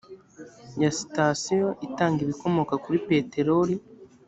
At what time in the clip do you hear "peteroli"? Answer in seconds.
3.07-3.75